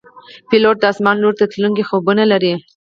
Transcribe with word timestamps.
پیلوټ 0.49 0.75
د 0.79 0.83
آسمان 0.91 1.15
لور 1.21 1.33
ته 1.39 1.45
تلونکي 1.53 1.83
خوبونه 1.89 2.23
لري. 2.31 2.53